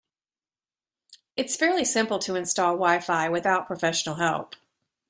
It's 1.37 1.55
fairly 1.55 1.85
simple 1.85 2.17
to 2.17 2.33
install 2.33 2.73
wi-fi 2.73 3.29
without 3.29 3.67
professional 3.67 4.15
help. 4.15 4.55